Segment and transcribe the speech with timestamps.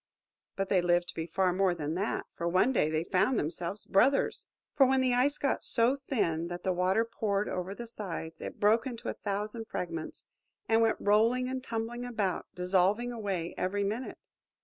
[0.55, 3.85] But they lived to be far more than that, for one day they found themselves
[3.85, 4.47] brothers!
[4.75, 8.59] For when the Ice got so thin that the water poured over the sides, it
[8.59, 10.25] broke into a thousand fragments,
[10.67, 14.17] and went rolling and tumbling about, dissolving away every minute.